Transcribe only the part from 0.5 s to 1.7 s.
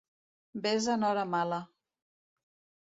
Ves en hora mala.